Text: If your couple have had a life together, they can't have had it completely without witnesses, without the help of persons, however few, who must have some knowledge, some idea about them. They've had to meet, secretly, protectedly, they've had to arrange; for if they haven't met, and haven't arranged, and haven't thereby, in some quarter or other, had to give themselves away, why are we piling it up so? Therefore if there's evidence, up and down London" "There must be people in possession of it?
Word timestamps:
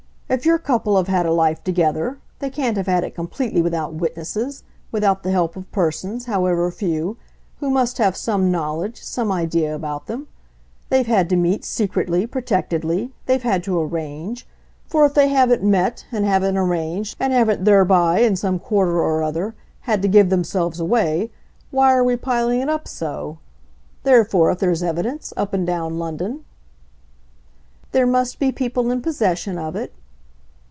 If 0.33 0.45
your 0.45 0.59
couple 0.59 0.95
have 0.95 1.09
had 1.09 1.25
a 1.25 1.33
life 1.33 1.61
together, 1.61 2.17
they 2.39 2.49
can't 2.49 2.77
have 2.77 2.85
had 2.87 3.03
it 3.03 3.13
completely 3.13 3.61
without 3.61 3.95
witnesses, 3.95 4.63
without 4.89 5.23
the 5.23 5.31
help 5.31 5.57
of 5.57 5.69
persons, 5.73 6.23
however 6.23 6.71
few, 6.71 7.17
who 7.59 7.69
must 7.69 7.97
have 7.97 8.15
some 8.15 8.49
knowledge, 8.49 9.03
some 9.03 9.29
idea 9.29 9.75
about 9.75 10.05
them. 10.07 10.29
They've 10.87 11.05
had 11.05 11.27
to 11.31 11.35
meet, 11.35 11.65
secretly, 11.65 12.25
protectedly, 12.27 13.11
they've 13.25 13.43
had 13.43 13.61
to 13.65 13.77
arrange; 13.77 14.47
for 14.85 15.05
if 15.05 15.13
they 15.15 15.27
haven't 15.27 15.63
met, 15.63 16.05
and 16.13 16.23
haven't 16.23 16.55
arranged, 16.55 17.17
and 17.19 17.33
haven't 17.33 17.65
thereby, 17.65 18.19
in 18.19 18.37
some 18.37 18.57
quarter 18.57 19.01
or 19.01 19.23
other, 19.23 19.53
had 19.81 20.01
to 20.01 20.07
give 20.07 20.29
themselves 20.29 20.79
away, 20.79 21.29
why 21.71 21.91
are 21.93 22.05
we 22.05 22.15
piling 22.15 22.61
it 22.61 22.69
up 22.69 22.87
so? 22.87 23.37
Therefore 24.03 24.49
if 24.51 24.59
there's 24.59 24.81
evidence, 24.81 25.33
up 25.35 25.53
and 25.53 25.67
down 25.67 25.99
London" 25.99 26.45
"There 27.91 28.07
must 28.07 28.39
be 28.39 28.53
people 28.53 28.89
in 28.91 29.01
possession 29.01 29.57
of 29.57 29.75
it? 29.75 29.91